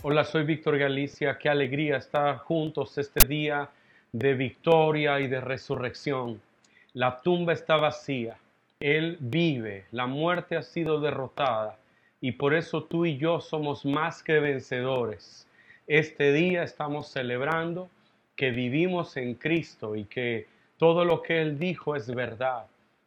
[0.00, 1.38] Hola, soy Víctor Galicia.
[1.38, 3.68] Qué alegría estar juntos este día
[4.12, 6.40] de victoria y de resurrección.
[6.92, 8.38] La tumba está vacía.
[8.78, 9.86] Él vive.
[9.90, 11.76] La muerte ha sido derrotada.
[12.20, 15.48] Y por eso tú y yo somos más que vencedores.
[15.88, 17.90] Este día estamos celebrando
[18.36, 20.46] que vivimos en Cristo y que
[20.76, 22.66] todo lo que Él dijo es verdad.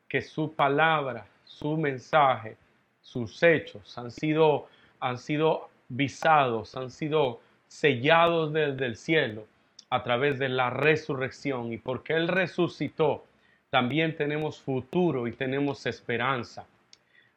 [0.10, 2.58] Que su palabra, su mensaje,
[3.02, 4.68] sus hechos han sido,
[5.00, 9.45] han sido visados, han sido sellados desde el cielo
[9.90, 11.73] a través de la resurrección.
[11.73, 13.26] Y porque Él resucitó,
[13.70, 16.66] también tenemos futuro y tenemos esperanza.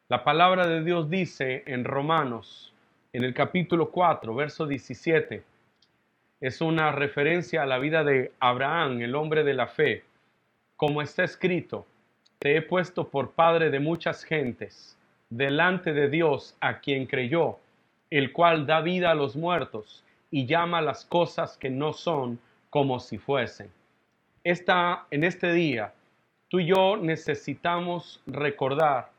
[0.07, 2.73] La palabra de Dios dice en Romanos,
[3.13, 5.43] en el capítulo 4, verso 17,
[6.41, 10.03] es una referencia a la vida de Abraham, el hombre de la fe.
[10.75, 11.85] Como está escrito,
[12.39, 14.97] te he puesto por padre de muchas gentes,
[15.29, 17.57] delante de Dios a quien creyó
[18.17, 22.99] el cual da vida a los muertos y llama las cosas que no son como
[22.99, 23.69] si fuesen.
[24.43, 25.93] Esta, en este día,
[26.47, 29.09] tú y yo necesitamos recordar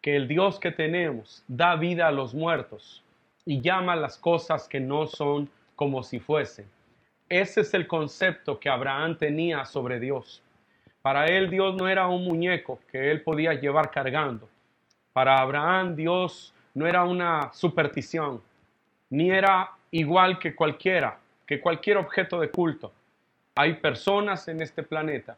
[0.00, 3.04] que el Dios que tenemos da vida a los muertos
[3.44, 6.66] y llama las cosas que no son como si fuesen.
[7.28, 10.42] Ese es el concepto que Abraham tenía sobre Dios.
[11.02, 14.48] Para él Dios no era un muñeco que él podía llevar cargando.
[15.12, 18.42] Para Abraham Dios no era una superstición,
[19.10, 22.92] ni era igual que cualquiera, que cualquier objeto de culto.
[23.54, 25.36] Hay personas en este planeta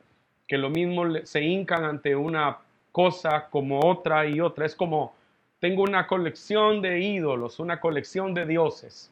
[0.49, 2.59] que lo mismo se hincan ante una
[2.93, 4.65] cosa como otra y otra.
[4.65, 5.15] Es como,
[5.61, 9.11] tengo una colección de ídolos, una colección de dioses.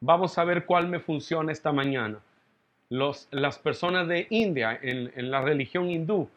[0.00, 2.18] Vamos a ver cuál me funciona esta mañana.
[2.88, 6.28] Las personas de India, en la religión hindú,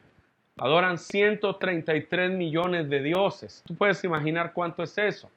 [0.58, 3.64] Adoran 133 millones de dioses.
[3.66, 5.30] Tú puedes imaginar cuánto es eso.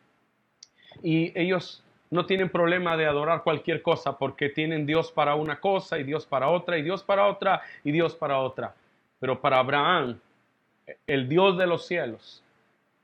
[1.03, 5.99] Y ellos no tienen problema de adorar cualquier cosa porque tienen Dios para una cosa
[5.99, 8.75] y Dios para otra y Dios para otra y Dios para otra.
[9.19, 10.19] Pero para Abraham,
[11.07, 12.43] el Dios de los cielos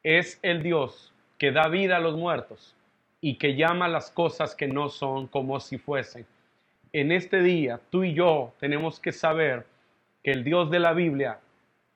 [0.02, 2.76] es el Dios que da vida a los muertos
[3.20, 6.26] y que llama las cosas que no son como si fuesen.
[6.92, 9.64] En este día, tú y yo tenemos que saber
[10.22, 11.38] que el Dios de la Biblia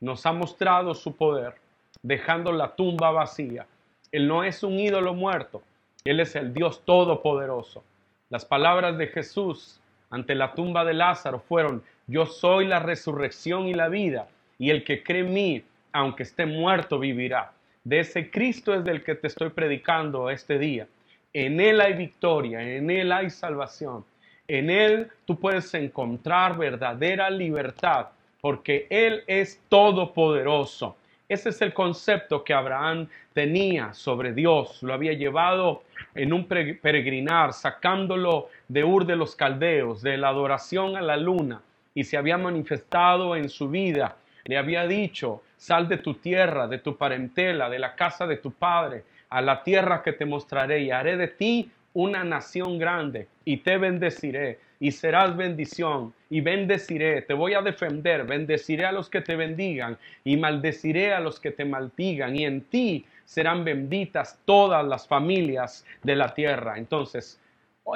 [0.06, 1.56] nos ha mostrado su poder,
[2.00, 3.66] dejando la tumba vacía.
[4.12, 5.64] Él no es un ídolo muerto,
[6.04, 7.82] Él es el Dios todopoderoso.
[8.30, 13.74] Las palabras de Jesús ante la tumba de Lázaro fueron, yo soy la resurrección y
[13.74, 14.28] la vida,
[14.60, 17.50] y el que cree en mí, aunque esté muerto, vivirá.
[17.82, 20.86] De ese Cristo es del que te estoy predicando este día.
[21.32, 24.04] En Él hay victoria, en Él hay salvación.
[24.46, 28.06] En Él tú puedes encontrar verdadera libertad
[28.46, 30.96] porque Él es todopoderoso.
[31.28, 34.84] Ese es el concepto que Abraham tenía sobre Dios.
[34.84, 35.82] Lo había llevado
[36.14, 41.60] en un peregrinar, sacándolo de Ur de los Caldeos, de la adoración a la luna,
[41.92, 44.14] y se había manifestado en su vida.
[44.44, 48.52] Le había dicho, sal de tu tierra, de tu parentela, de la casa de tu
[48.52, 53.56] padre, a la tierra que te mostraré, y haré de ti una nación grande, y
[53.56, 59.20] te bendeciré, y serás bendición y bendeciré, te voy a defender, bendeciré a los que
[59.20, 64.86] te bendigan y maldeciré a los que te maldigan y en ti serán benditas todas
[64.86, 66.78] las familias de la tierra.
[66.78, 67.40] Entonces,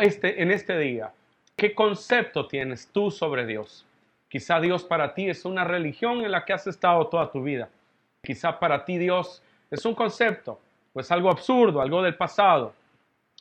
[0.00, 1.12] este, en este día,
[1.56, 3.86] ¿qué concepto tienes tú sobre Dios?
[4.28, 7.68] Quizá Dios para ti es una religión en la que has estado toda tu vida.
[8.22, 10.60] Quizá para ti Dios es un concepto,
[10.92, 12.72] pues algo absurdo, algo del pasado.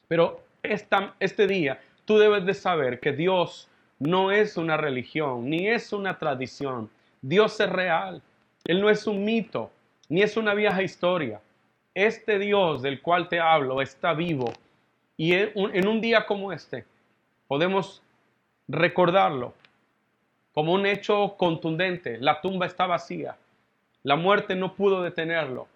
[0.07, 5.67] Pero esta, este día tú debes de saber que Dios no es una religión, ni
[5.67, 6.89] es una tradición.
[7.21, 8.23] Dios es real.
[8.65, 9.69] Él no es un mito,
[10.07, 11.39] ni es una vieja historia.
[11.93, 14.51] Este Dios del cual te hablo está vivo.
[15.17, 16.83] Y en un día como este
[17.47, 18.01] podemos
[18.67, 19.53] recordarlo
[20.51, 22.17] como un hecho contundente.
[22.17, 23.37] La tumba está vacía.
[24.01, 25.67] La muerte no pudo detenerlo.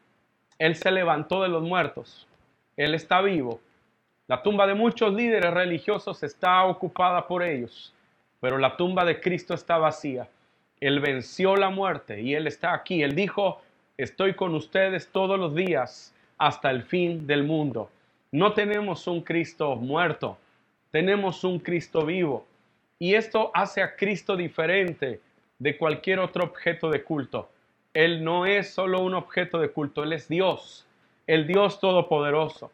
[0.57, 2.27] Él se levantó de los muertos.
[2.75, 3.59] Él está vivo
[4.27, 7.93] la tumba de muchos líderes religiosos está ocupada por ellos,
[8.39, 10.29] pero la tumba de Cristo está vacía.
[10.79, 13.03] Él venció la muerte y Él está aquí.
[13.03, 13.61] Él dijo,
[13.97, 17.89] estoy con ustedes todos los días hasta el fin del mundo.
[18.31, 20.37] No tenemos un Cristo muerto,
[20.91, 22.45] tenemos un Cristo vivo.
[22.99, 25.19] Y esto hace a Cristo diferente
[25.59, 27.49] de cualquier otro objeto de culto.
[27.93, 30.85] Él no es solo un objeto de culto, Él es Dios,
[31.27, 32.71] el Dios Todopoderoso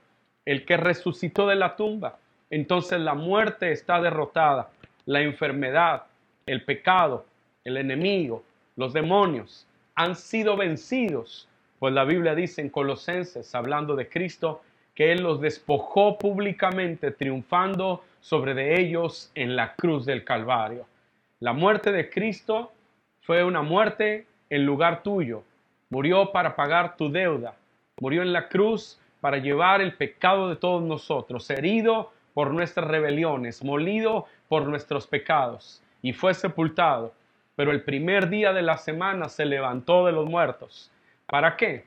[0.50, 2.18] el que resucitó de la tumba.
[2.50, 4.72] Entonces la muerte está derrotada,
[5.06, 6.06] la enfermedad,
[6.48, 7.24] el pecado,
[7.64, 8.44] el enemigo,
[8.76, 11.48] los demonios han sido vencidos.
[11.78, 14.64] Pues la Biblia dice en Colosenses, hablando de Cristo,
[14.96, 20.88] que Él los despojó públicamente, triunfando sobre de ellos en la cruz del Calvario.
[21.40, 22.72] La muerte de Cristo
[23.22, 25.44] fue una muerte en lugar tuyo.
[25.92, 27.54] Murió para pagar tu deuda.
[28.00, 33.64] Murió en la cruz para llevar el pecado de todos nosotros, herido por nuestras rebeliones,
[33.64, 37.14] molido por nuestros pecados, y fue sepultado.
[37.56, 40.92] Pero el primer día de la semana se levantó de los muertos.
[41.26, 41.86] ¿Para qué?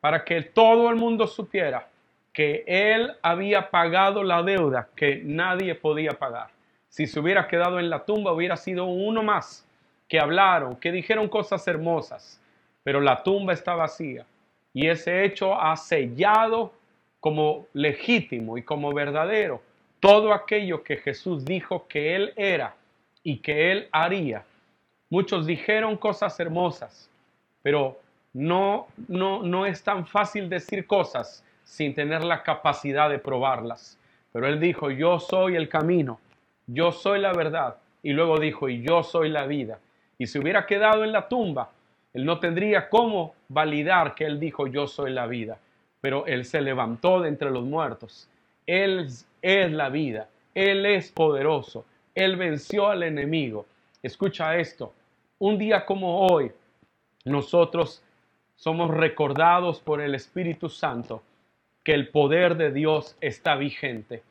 [0.00, 1.88] Para que todo el mundo supiera
[2.32, 6.48] que él había pagado la deuda que nadie podía pagar.
[6.88, 9.66] Si se hubiera quedado en la tumba, hubiera sido uno más
[10.08, 12.40] que hablaron, que dijeron cosas hermosas,
[12.82, 14.26] pero la tumba está vacía.
[14.74, 16.72] Y ese hecho ha sellado
[17.20, 19.62] como legítimo y como verdadero
[20.04, 22.74] todo aquello que Jesús dijo que Él era
[23.22, 24.44] y que Él haría.
[25.08, 27.08] Muchos dijeron cosas hermosas,
[27.62, 27.98] pero
[28.34, 33.98] no, no, no es tan fácil decir cosas sin tener la capacidad de probarlas.
[34.30, 36.20] Pero Él dijo, yo soy el camino,
[36.66, 37.78] yo soy la verdad.
[38.02, 39.78] Y luego dijo, y yo soy la vida.
[40.18, 41.70] Y si hubiera quedado en la tumba,
[42.14, 45.58] Él no tendría cómo validar que Él dijo, yo soy la vida.
[46.00, 48.28] Pero Él se levantó de entre los muertos.
[48.66, 49.08] Él
[49.42, 50.28] es la vida.
[50.54, 51.84] Él es poderoso.
[52.14, 53.66] Él venció al enemigo.
[54.02, 54.92] Escucha esto.
[55.40, 56.52] Un día como hoy,
[57.24, 58.02] nosotros
[58.54, 61.22] somos recordados por el Espíritu Santo
[61.82, 64.22] que el poder de Dios está vigente,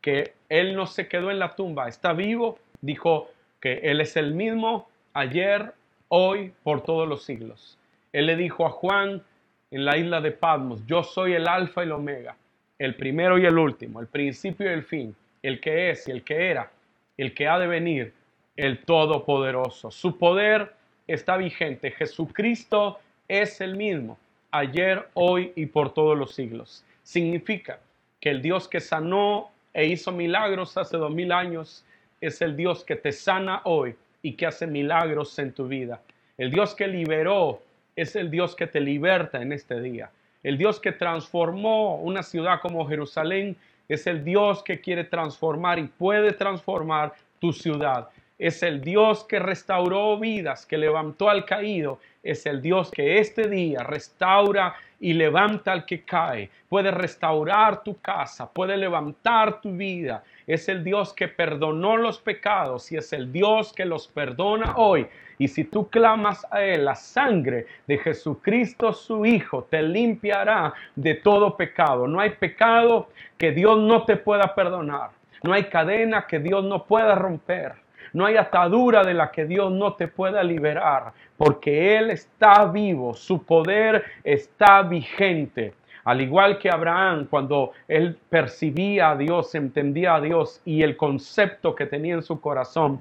[0.00, 4.34] que Él no se quedó en la tumba, está vivo, dijo que Él es el
[4.34, 5.74] mismo ayer,
[6.08, 7.78] hoy, por todos los siglos.
[8.12, 9.22] Él le dijo a Juan
[9.70, 12.36] en la isla de Patmos, yo soy el alfa y el omega,
[12.78, 16.22] el primero y el último, el principio y el fin, el que es y el
[16.22, 16.70] que era,
[17.16, 18.12] el que ha de venir,
[18.56, 19.90] el todopoderoso.
[19.90, 20.72] Su poder
[21.06, 21.90] está vigente.
[21.90, 24.18] Jesucristo es el mismo,
[24.50, 26.84] ayer, hoy y por todos los siglos.
[27.02, 27.80] Significa
[28.20, 31.84] que el Dios que sanó e hizo milagros hace dos mil años
[32.20, 36.00] es el Dios que te sana hoy y que hace milagros en tu vida.
[36.38, 37.60] El Dios que liberó
[37.94, 40.10] es el Dios que te liberta en este día.
[40.42, 43.54] El Dios que transformó una ciudad como Jerusalén
[43.86, 48.08] es el Dios que quiere transformar y puede transformar tu ciudad.
[48.38, 52.00] Es el Dios que restauró vidas, que levantó al caído.
[52.22, 56.50] Es el Dios que este día restaura y levanta al que cae.
[56.68, 60.24] Puede restaurar tu casa, puede levantar tu vida.
[60.48, 65.06] Es el Dios que perdonó los pecados y es el Dios que los perdona hoy.
[65.38, 71.14] Y si tú clamas a Él, la sangre de Jesucristo su Hijo te limpiará de
[71.14, 72.08] todo pecado.
[72.08, 75.10] No hay pecado que Dios no te pueda perdonar.
[75.44, 77.83] No hay cadena que Dios no pueda romper.
[78.14, 83.12] No hay atadura de la que Dios no te pueda liberar, porque Él está vivo,
[83.12, 85.74] su poder está vigente.
[86.04, 91.74] Al igual que Abraham, cuando él percibía a Dios, entendía a Dios y el concepto
[91.74, 93.00] que tenía en su corazón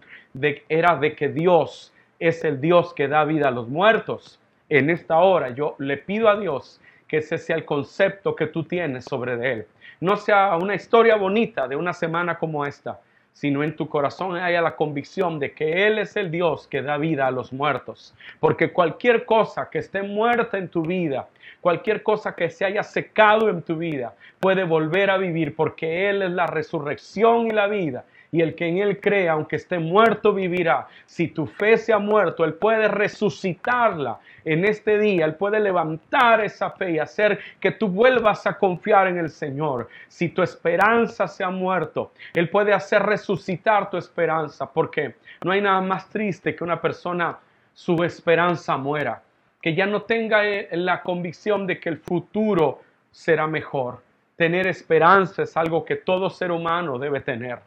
[0.70, 4.40] era de que Dios es el Dios que da vida a los muertos.
[4.70, 8.64] En esta hora yo le pido a Dios que ese sea el concepto que tú
[8.64, 9.68] tienes sobre de Él.
[10.00, 13.02] No sea una historia bonita de una semana como esta,
[13.34, 16.98] sino en tu corazón haya la convicción de que Él es el Dios que da
[16.98, 18.14] vida a los muertos.
[18.40, 21.28] Porque cualquier cosa que esté muerta en tu vida,
[21.60, 26.22] cualquier cosa que se haya secado en tu vida, puede volver a vivir porque Él
[26.22, 30.34] es la resurrección y la vida y el que en Él cree, aunque esté muerto,
[30.34, 30.88] vivirá.
[31.06, 35.26] Si tu fe se ha muerto, Él puede resucitarla en este día.
[35.26, 39.88] Él puede levantar esa fe y hacer que tú vuelvas a confiar en el Señor.
[40.08, 45.14] Si tu esperanza se ha muerto, Él puede hacer resucitar tu esperanza, porque
[45.44, 47.38] no hay nada más triste que una persona
[47.76, 49.22] su esperanza muera,
[49.62, 54.02] que ya no tenga eh, la convicción de que el futuro será mejor.
[54.36, 57.60] Tener esperanza es algo que todo ser humano debe tener.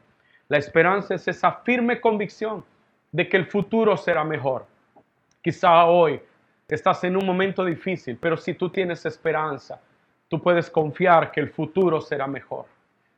[0.48, 2.64] La esperanza es esa firme convicción
[3.10, 4.66] de que el futuro será mejor.
[5.42, 6.20] Quizá hoy
[6.68, 9.80] estás en un momento difícil, pero si tú tienes esperanza,
[10.28, 12.66] tú puedes confiar que el futuro será mejor.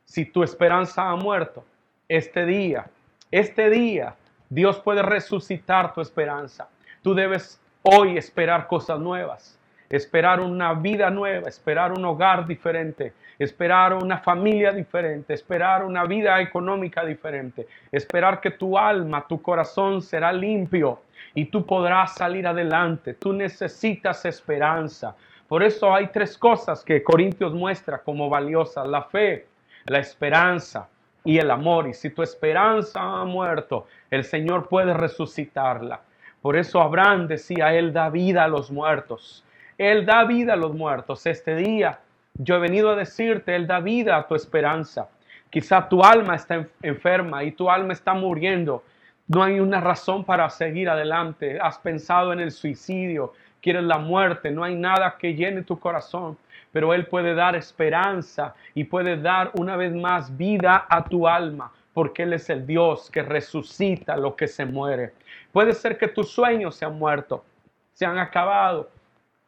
[0.05, 1.63] Si tu esperanza ha muerto,
[2.07, 2.89] este día,
[3.29, 4.15] este día,
[4.49, 6.67] Dios puede resucitar tu esperanza.
[7.03, 9.58] Tú debes hoy esperar cosas nuevas
[9.89, 16.39] esperar una vida nueva, esperar un hogar diferente, esperar una familia diferente, esperar una vida
[16.41, 21.01] económica diferente, esperar que tu alma, tu corazón será limpio
[21.33, 23.13] y tú podrás salir adelante.
[23.13, 25.15] Tú necesitas esperanza.
[25.47, 29.47] Por eso hay tres cosas que Corintios muestra como valiosas, la fe,
[29.85, 30.87] la esperanza
[31.23, 31.87] y el amor.
[31.87, 36.01] Y si tu esperanza ha muerto, el Señor puede resucitarla.
[36.41, 39.43] Por eso Abraham decía, Él da vida a los muertos.
[39.79, 41.25] Él da vida a los muertos.
[41.25, 41.99] Este día
[42.33, 45.07] yo he venido a decirte, Él da vida a tu esperanza.
[45.49, 48.83] Quizá tu alma está enferma y tu alma está muriendo.
[49.27, 51.57] No hay una razón para seguir adelante.
[51.61, 53.31] Has pensado en el suicidio,
[53.61, 56.37] quieres la muerte, no hay nada que llene tu corazón.
[56.73, 61.71] Pero Él puede dar esperanza y puede dar una vez más vida a tu alma,
[61.93, 65.13] porque Él es el Dios que resucita lo que se muere.
[65.53, 67.45] Puede ser que tus sueños se han muerto,
[67.93, 68.89] se han acabado.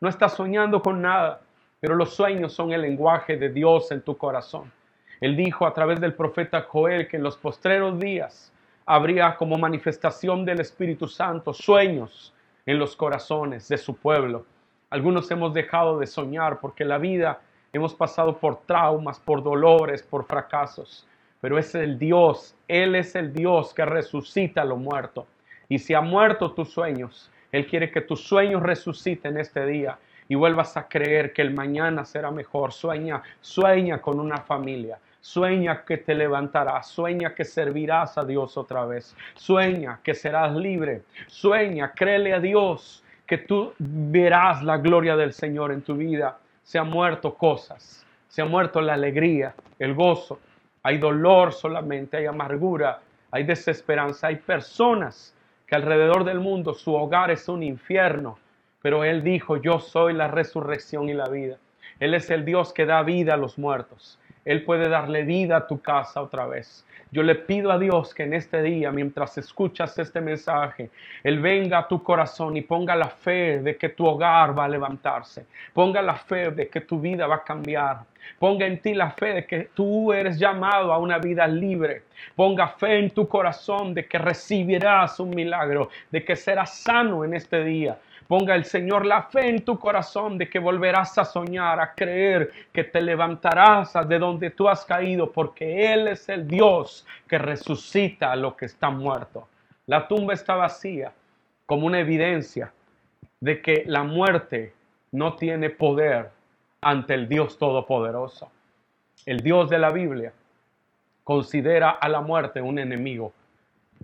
[0.01, 1.41] No estás soñando con nada
[1.81, 4.71] pero los sueños son el lenguaje de Dios en tu corazón.
[5.19, 8.53] Él dijo a través del profeta Joel que en los postreros días
[8.85, 12.33] habría como manifestación del Espíritu Santo sueños
[12.67, 14.45] en los corazones de su pueblo.
[14.91, 17.41] Algunos hemos dejado de soñar porque la vida
[17.73, 21.07] hemos pasado por traumas, por dolores, por fracasos.
[21.39, 25.25] Pero es el Dios, Él es el Dios que resucita a lo muerto.
[25.67, 30.35] Y si ha muerto tus sueños, Él quiere que tus sueños resuciten este día y
[30.35, 32.71] vuelvas a creer que el mañana será mejor.
[32.71, 34.97] Sueña, sueña con una familia.
[35.21, 41.03] Sueña que te levantarás, sueña que servirás a Dios otra vez, sueña que serás libre,
[41.27, 46.39] sueña, créele a Dios que tú verás la gloria del Señor en tu vida.
[46.63, 50.39] Se han muerto cosas, se ha muerto la alegría, el gozo,
[50.81, 55.35] hay dolor solamente, hay amargura, hay desesperanza, hay personas
[55.71, 58.37] que alrededor del mundo su hogar es un infierno,
[58.81, 61.59] pero Él dijo, yo soy la resurrección y la vida.
[62.01, 64.19] Él es el Dios que da vida a los muertos.
[64.45, 66.85] Él puede darle vida a tu casa otra vez.
[67.13, 70.89] Yo le pido a Dios que en este día, mientras escuchas este mensaje,
[71.23, 74.69] Él venga a tu corazón y ponga la fe de que tu hogar va a
[74.69, 75.45] levantarse.
[75.73, 77.99] Ponga la fe de que tu vida va a cambiar.
[78.39, 82.03] Ponga en ti la fe de que tú eres llamado a una vida libre.
[82.33, 87.33] Ponga fe en tu corazón de que recibirás un milagro, de que serás sano en
[87.33, 87.97] este día
[88.31, 92.49] Ponga el Señor la fe en tu corazón de que volverás a soñar, a creer
[92.71, 98.31] que te levantarás de donde tú has caído, porque Él es el Dios que resucita
[98.31, 99.49] a lo que está muerto.
[99.85, 101.11] La tumba está vacía
[101.65, 102.71] como una evidencia
[103.41, 104.75] de que la muerte
[105.11, 106.29] no tiene poder
[106.79, 108.49] ante el Dios Todopoderoso.
[109.25, 110.31] El Dios de la Biblia
[111.25, 113.33] considera a la muerte un enemigo.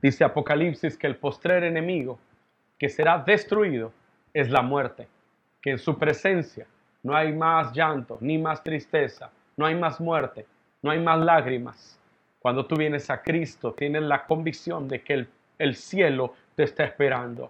[0.01, 2.19] Dice Apocalipsis que el postrer enemigo
[2.77, 3.93] que será destruido
[4.39, 5.07] es la muerte,
[5.61, 6.67] que en su presencia
[7.01, 10.45] no hay más llanto, ni más tristeza, no hay más muerte,
[10.83, 11.99] no hay más lágrimas.
[12.39, 15.27] Cuando tú vienes a Cristo, tienes la convicción de que el,
[15.57, 17.49] el cielo te está esperando.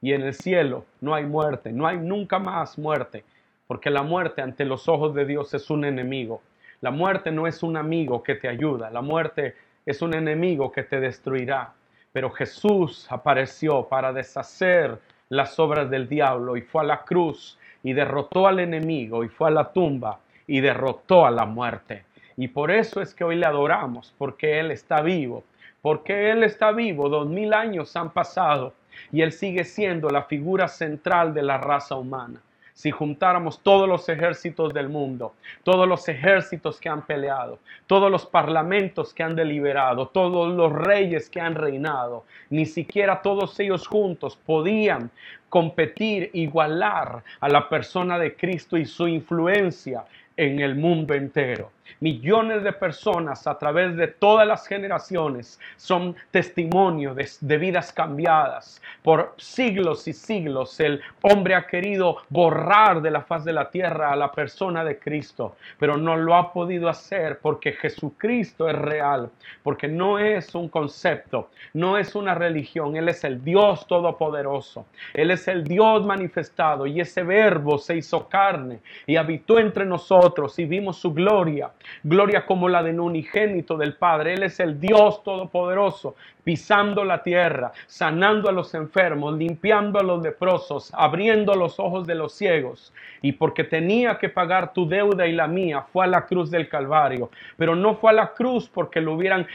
[0.00, 3.24] Y en el cielo no hay muerte, no hay nunca más muerte,
[3.66, 6.40] porque la muerte ante los ojos de Dios es un enemigo.
[6.80, 10.84] La muerte no es un amigo que te ayuda, la muerte es un enemigo que
[10.84, 11.72] te destruirá.
[12.12, 14.98] Pero Jesús apareció para deshacer
[15.28, 19.48] las obras del diablo y fue a la cruz y derrotó al enemigo y fue
[19.48, 22.04] a la tumba y derrotó a la muerte.
[22.36, 25.44] Y por eso es que hoy le adoramos, porque Él está vivo,
[25.82, 28.74] porque Él está vivo, dos mil años han pasado
[29.12, 32.40] y Él sigue siendo la figura central de la raza humana
[32.78, 37.58] si juntáramos todos los ejércitos del mundo, todos los ejércitos que han peleado,
[37.88, 43.58] todos los parlamentos que han deliberado, todos los reyes que han reinado, ni siquiera todos
[43.58, 45.10] ellos juntos podían
[45.48, 50.04] competir, igualar a la persona de Cristo y su influencia
[50.36, 51.72] en el mundo entero.
[52.00, 58.80] Millones de personas a través de todas las generaciones son testimonio de, vidas cambiadas.
[59.02, 64.12] Por siglos y siglos el hombre ha querido borrar de la faz de la tierra
[64.12, 69.30] a la persona de Cristo, pero no lo ha podido hacer porque Jesucristo es real,
[69.62, 75.30] porque no es un concepto, no es una religión, Él es el Dios todopoderoso, Él
[75.30, 80.64] es el Dios manifestado y ese verbo se hizo carne y habitó entre nosotros y
[80.64, 81.70] vimos su gloria
[82.02, 84.34] gloria como la de un unigénito del Padre.
[84.34, 86.16] Él es el Dios Todopoderoso,
[86.48, 92.14] pisando la tierra, sanando a los enfermos, limpiando a los leprosos, abriendo los ojos de
[92.14, 92.90] los ciegos.
[93.20, 96.66] Y porque tenía que pagar tu deuda y la mía, fue a la cruz del
[96.66, 97.28] Calvario.
[97.58, 99.46] Pero no fue a la cruz porque lo hubieran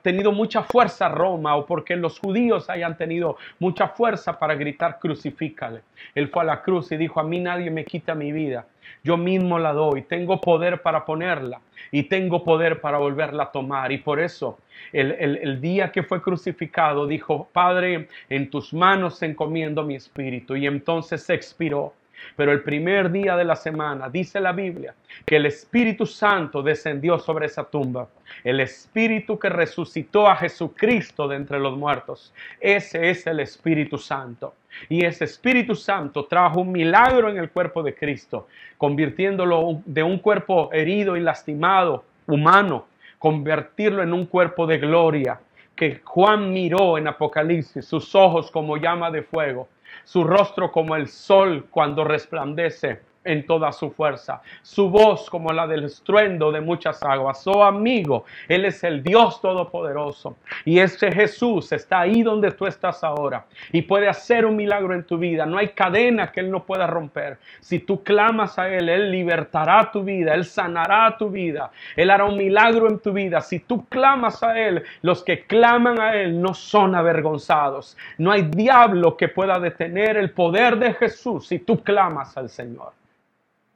[0.00, 5.82] tenido mucha fuerza Roma o porque los judíos hayan tenido mucha fuerza para gritar crucifícale.
[6.14, 8.64] Él fue a la cruz y dijo, a mí nadie me quita mi vida
[9.04, 13.92] yo mismo la doy, tengo poder para ponerla y tengo poder para volverla a tomar.
[13.92, 14.58] Y por eso
[14.92, 20.56] el, el, día que fue crucificado dijo, Padre, en tus manos encomiendo mi espíritu.
[20.56, 21.92] Y entonces expiró.
[22.36, 27.18] Pero el primer día de la semana, dice la Biblia, que el Espíritu Santo descendió
[27.18, 28.08] sobre esa tumba.
[28.42, 32.32] El Espíritu que resucitó a Jesucristo de entre los muertos.
[32.60, 34.54] Ese es el Espíritu Santo.
[34.88, 38.48] Y ese Espíritu Santo trajo un milagro en el cuerpo de Cristo,
[38.78, 42.86] convirtiéndolo de un cuerpo herido y lastimado, humano,
[43.18, 45.38] convertirlo en un cuerpo de gloria
[45.76, 49.68] que Juan miró en Apocalipsis, sus ojos como llama de fuego,
[50.04, 55.66] su rostro como el sol cuando resplandece en toda su fuerza, su voz como la
[55.66, 57.46] del estruendo de muchas aguas.
[57.46, 63.04] Oh amigo, Él es el Dios Todopoderoso y ese Jesús está ahí donde tú estás
[63.04, 65.46] ahora y puede hacer un milagro en tu vida.
[65.46, 67.38] No hay cadena que Él no pueda romper.
[67.60, 72.24] Si tú clamas a Él, Él libertará tu vida, Él sanará tu vida, Él hará
[72.24, 73.40] un milagro en tu vida.
[73.40, 77.96] Si tú clamas a Él, los que claman a Él no son avergonzados.
[78.18, 82.92] No hay diablo que pueda detener el poder de Jesús si tú clamas al Señor.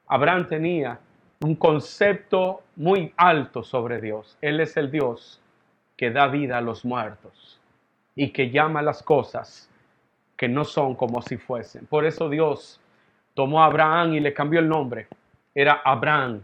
[0.09, 0.99] Abraham tenía
[1.41, 4.39] un concepto muy alto sobre Dios.
[4.41, 5.41] Él es el Dios
[5.97, 7.61] que da vida a los muertos
[8.15, 9.69] y que llama las cosas
[10.37, 11.87] que no son como si fuesen.
[11.87, 12.81] Por eso Dios
[13.35, 15.09] tomó a Abraham y le cambió el nombre.
[15.55, 16.43] Era Abraham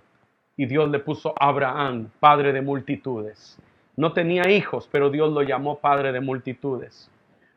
[0.57, 3.59] y Dios le puso Abraham, padre de multitudes.
[3.97, 7.11] No tenía hijos, pero Dios lo llamó padre de multitudes.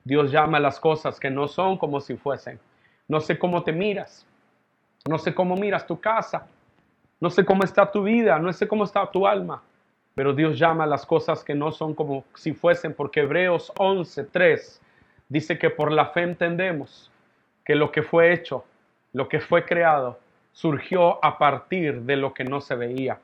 [0.03, 2.59] Dios llama las cosas que no son como si fuesen.
[3.07, 4.25] No sé cómo te miras,
[5.07, 6.47] no sé cómo miras tu casa.
[7.19, 8.39] No sé cómo está tu vida.
[8.39, 9.61] No sé cómo está tu alma.
[10.15, 14.79] Pero Dios llama a las cosas que no son como si fuesen, porque Hebreos 11:3
[15.29, 17.11] dice que por la fe entendemos
[17.63, 18.65] que lo que fue hecho,
[19.13, 20.19] lo que fue creado,
[20.53, 23.19] surgió a partir de lo que no se veía.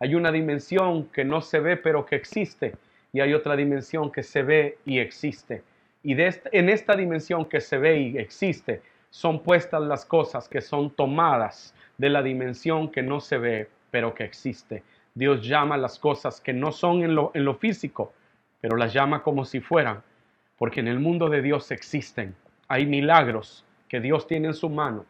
[0.00, 2.74] Hay una dimensión que no se ve pero que existe
[3.12, 5.62] y hay otra dimensión que se ve y existe.
[6.02, 8.82] Y en esta dimensión que se ve y existe
[9.12, 14.14] son puestas las cosas que son tomadas de la dimensión que no se ve, pero
[14.14, 14.82] que existe.
[15.14, 18.14] Dios llama las cosas que no son en lo, físico,
[18.62, 20.02] pero las llama como si fueran,
[20.56, 22.34] porque en el mundo de Dios existen.
[22.68, 25.04] Hay milagros que Dios tiene en su mano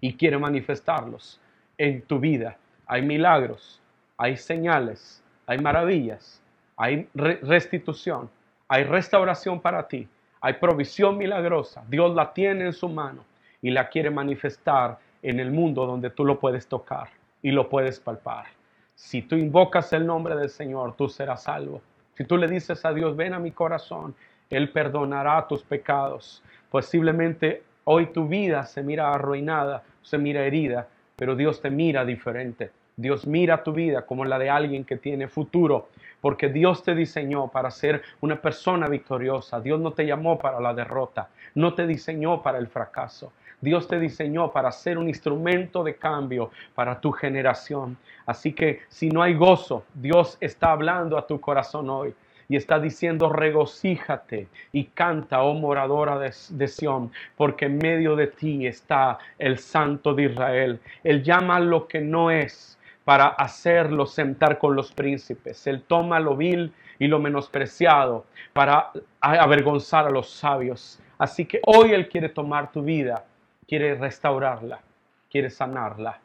[0.00, 1.38] y quiere manifestarlos
[1.76, 2.56] en tu vida.
[2.86, 3.82] Hay milagros,
[4.16, 6.42] hay señales, hay maravillas,
[6.74, 8.30] hay restitución,
[8.66, 10.08] hay restauración para ti
[10.40, 11.84] hay provisión milagrosa.
[11.88, 13.24] Dios la tiene en su mano
[13.60, 17.08] y la quiere manifestar en el mundo donde tú lo puedes tocar
[17.42, 18.46] y lo puedes palpar.
[18.94, 21.82] Si tú invocas el nombre del Señor, tú serás salvo.
[22.14, 24.14] Si tú le dices a Dios, ven a mi corazón,
[24.48, 26.42] Él perdonará tus pecados.
[26.70, 32.70] Posiblemente hoy tu vida se mira arruinada, se mira herida, pero Dios te mira diferente.
[32.96, 35.88] Dios mira tu vida como la de alguien que tiene futuro,
[36.20, 39.60] porque Dios te diseñó para ser una persona victoriosa.
[39.60, 43.32] Dios no te llamó para la derrota, no te diseñó para el fracaso.
[43.60, 47.96] Dios te diseñó para ser un instrumento de cambio para tu generación.
[48.24, 52.14] Así que si no hay gozo, Dios está hablando a tu corazón hoy
[52.50, 58.66] y está diciendo regocíjate y canta, oh moradora de, Sión, porque en medio de ti
[58.66, 60.80] está el Santo de Israel.
[61.04, 62.76] Él llama lo que no es
[63.10, 65.66] para hacerlo sentar con los príncipes.
[65.66, 71.02] Él toma lo vil y lo menospreciado para avergonzar a los sabios.
[71.18, 73.24] Así que hoy Él quiere tomar tu vida,
[73.66, 74.80] quiere restaurarla,
[75.28, 76.20] quiere sanarla,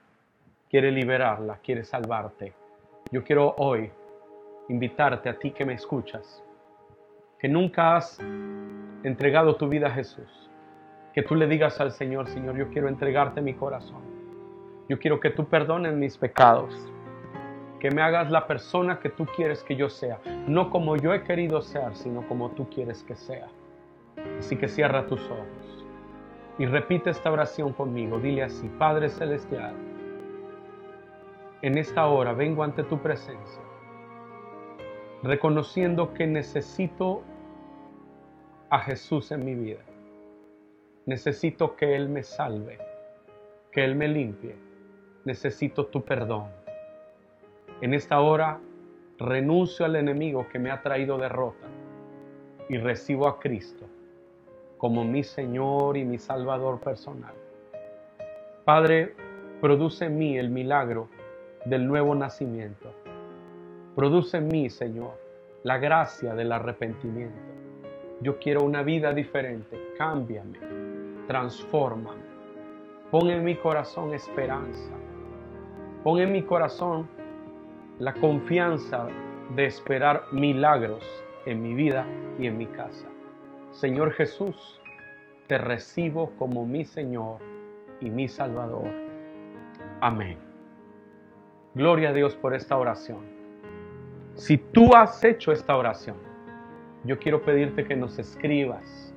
[0.69, 2.53] quiere liberarla, quiere salvarte.
[3.09, 3.91] Yo quiero hoy
[4.69, 6.43] invitarte a ti que me escuchas,
[7.39, 8.19] que nunca has
[9.01, 10.51] entregado tu vida a Jesús,
[11.15, 14.14] que tú le digas al Señor, Señor, yo quiero entregarte mi corazón
[14.87, 16.91] yo quiero que tú perdones mis pecados,
[17.79, 21.23] que me hagas la persona que tú quieres que yo sea, no como yo he
[21.23, 23.47] querido ser, sino como tú quieres que sea.
[24.39, 25.85] Así que cierra tus ojos
[26.57, 28.19] y repite esta oración conmigo.
[28.19, 29.73] Dile así, Padre Celestial,
[31.61, 33.61] en esta hora vengo ante tu presencia,
[35.23, 37.23] reconociendo que necesito
[38.69, 39.81] a Jesús en mi vida.
[41.07, 42.77] Necesito que Él me salve,
[43.71, 44.64] que Él me limpie
[45.25, 46.45] necesito tu perdón.
[47.81, 48.59] En esta hora
[49.17, 51.67] renuncio al enemigo que me ha traído derrota
[52.69, 53.85] y recibo a Cristo
[54.77, 57.33] como mi Señor y mi Salvador personal.
[58.65, 59.15] Padre,
[59.61, 61.07] produce en mí el milagro
[61.65, 62.91] del nuevo nacimiento.
[63.95, 65.13] Produce en mí, Señor,
[65.63, 67.39] la gracia del arrepentimiento.
[68.21, 69.93] Yo quiero una vida diferente.
[69.97, 70.59] Cámbiame,
[71.27, 72.23] transfórmame.
[73.09, 74.91] Pon en mi corazón esperanza.
[76.05, 77.07] Pon en mi corazón
[77.97, 79.07] la confianza
[79.55, 81.03] de esperar milagros
[81.47, 82.05] en mi vida
[82.37, 83.07] y en mi casa.
[83.71, 84.79] Señor Jesús,
[85.47, 87.39] te recibo como mi Señor
[88.01, 88.87] y mi Salvador.
[89.99, 90.37] Amén.
[91.73, 93.25] Gloria a Dios por esta oración.
[94.35, 96.17] Si tú has hecho esta oración,
[97.03, 99.11] yo quiero pedirte que nos escribas.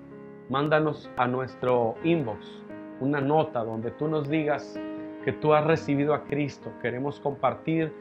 [0.49, 2.65] Mándanos a nuestro inbox
[3.01, 4.81] una nota donde tú nos digas
[5.29, 6.73] que tú has recibido a Cristo.
[6.81, 7.93] Queremos compartir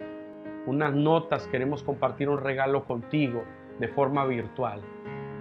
[0.65, 3.43] unas notas, queremos compartir un regalo contigo
[3.79, 4.79] de forma virtual.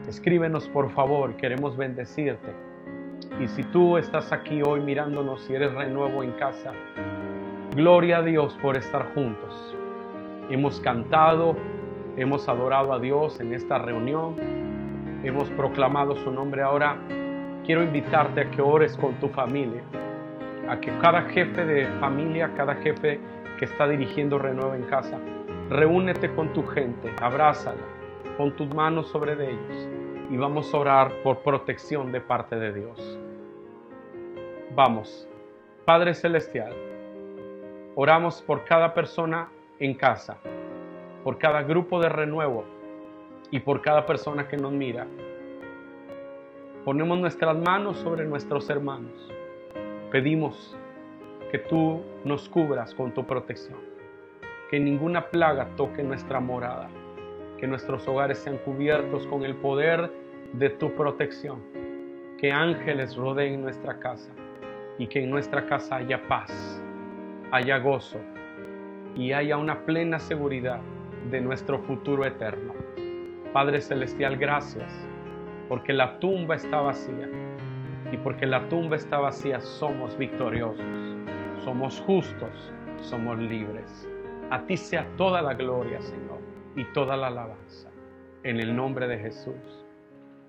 [0.09, 2.53] Escríbenos por favor, queremos bendecirte.
[3.40, 6.72] Y si tú estás aquí hoy mirándonos y eres renuevo en casa,
[7.77, 9.77] gloria a Dios por estar juntos.
[10.51, 11.55] Hemos cantado,
[12.16, 14.35] hemos adorado a Dios en esta reunión,
[15.22, 16.62] hemos proclamado su nombre.
[16.62, 16.96] Ahora
[17.64, 19.85] quiero invitarte a que ores con tu familia,
[20.69, 23.21] a que cada jefe de familia, cada jefe
[23.59, 25.19] que está dirigiendo Renuevo en casa,
[25.71, 27.83] reúnete con tu gente, abrázala,
[28.37, 29.89] pon tus manos sobre ellos
[30.31, 33.19] y vamos a orar por protección de parte de Dios.
[34.75, 35.29] Vamos,
[35.85, 36.73] Padre Celestial,
[37.95, 39.49] oramos por cada persona
[39.79, 40.39] en casa,
[41.25, 42.65] por cada grupo de renuevo
[43.51, 45.07] y por cada persona que nos mira.
[46.85, 49.36] Ponemos nuestras manos sobre nuestros hermanos.
[50.11, 50.77] Pedimos
[51.51, 53.79] que tú nos cubras con tu protección,
[54.71, 56.88] que ninguna plaga toque nuestra morada,
[57.59, 60.12] que nuestros hogares sean cubiertos con el poder
[60.53, 61.61] de tu protección,
[62.38, 64.31] que ángeles rodeen nuestra casa
[64.97, 66.81] y que en nuestra casa haya paz,
[67.51, 68.21] haya gozo
[69.16, 70.81] y haya una plena seguridad
[71.33, 72.75] de nuestro futuro eterno.
[73.53, 74.92] Padre Celestial, gracias,
[75.69, 77.29] porque la tumba está vacía
[78.12, 80.85] y porque la tumba está vacía somos victoriosos
[81.66, 84.09] somos justos, somos libres.
[84.51, 86.38] A ti sea toda la gloria, Señor,
[86.77, 87.90] y toda la alabanza.
[88.45, 89.85] En el nombre de Jesús.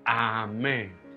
[0.04, 0.98] Amén.